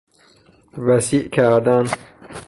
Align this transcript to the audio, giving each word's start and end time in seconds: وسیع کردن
وسیع 0.77 1.27
کردن 1.29 1.87